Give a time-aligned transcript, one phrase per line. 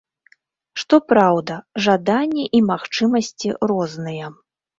[0.83, 1.57] Што праўда,
[1.89, 4.33] жаданні і магчымасці розныя.